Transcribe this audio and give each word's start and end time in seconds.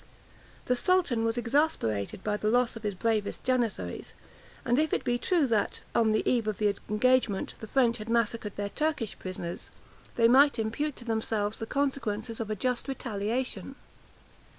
The 0.65 0.75
sultan 0.75 1.23
was 1.23 1.37
exasperated 1.37 2.23
by 2.23 2.35
the 2.35 2.49
loss 2.49 2.75
of 2.75 2.81
his 2.81 2.95
bravest 2.95 3.43
Janizaries; 3.43 4.13
and 4.65 4.79
if 4.79 4.93
it 4.93 5.03
be 5.03 5.19
true, 5.19 5.45
that, 5.45 5.81
on 5.93 6.11
the 6.11 6.27
eve 6.27 6.47
of 6.47 6.57
the 6.57 6.75
engagement, 6.89 7.53
the 7.59 7.67
French 7.67 7.97
had 7.97 8.09
massacred 8.09 8.55
their 8.55 8.69
Turkish 8.69 9.19
prisoners, 9.19 9.69
64 10.15 10.15
they 10.15 10.27
might 10.27 10.57
impute 10.57 10.95
to 10.95 11.05
themselves 11.05 11.59
the 11.59 11.67
consequences 11.67 12.39
of 12.39 12.49
a 12.49 12.55
just 12.55 12.87
retaliation. 12.87 13.75